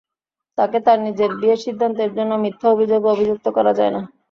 তাঁকে 0.57 0.79
তাঁর 0.85 0.99
নিজের 1.07 1.31
বিয়ের 1.35 1.59
সিদ্ধান্তের 1.65 2.11
জন্য 2.17 2.31
মিথ্যা 2.43 2.67
অভিযোগে 2.69 3.07
অভিযুক্ত 3.09 3.45
করা 3.57 3.71
যায় 3.79 3.93
না। 3.95 4.01